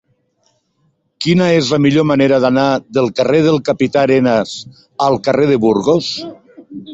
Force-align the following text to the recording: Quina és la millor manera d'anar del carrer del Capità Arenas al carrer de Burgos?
Quina 1.25 1.49
és 1.57 1.67
la 1.73 1.77
millor 1.85 2.07
manera 2.11 2.39
d'anar 2.45 2.63
del 2.99 3.11
carrer 3.19 3.43
del 3.49 3.61
Capità 3.69 4.01
Arenas 4.07 4.55
al 5.09 5.21
carrer 5.29 5.47
de 5.53 5.61
Burgos? 5.69 6.11